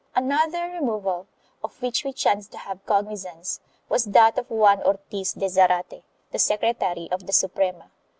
[0.15, 1.27] Another removal,
[1.63, 6.39] of which we chance to have cognizance, was that of Juan Ortiz de Zarate, the
[6.39, 7.91] secretary of the Suprema.